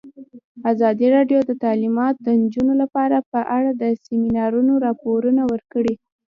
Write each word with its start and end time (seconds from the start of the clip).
ازادي 0.71 1.07
راډیو 1.15 1.39
د 1.45 1.51
تعلیمات 1.63 2.15
د 2.19 2.27
نجونو 2.41 2.73
لپاره 2.81 3.17
په 3.31 3.39
اړه 3.57 3.69
د 3.81 3.83
سیمینارونو 4.05 4.73
راپورونه 4.85 5.41
ورکړي. 5.51 5.93